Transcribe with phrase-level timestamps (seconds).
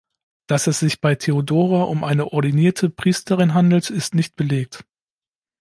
[0.47, 4.83] Dass es sich bei Theodora um eine ordinierte Priesterin handelt, ist nicht belegt.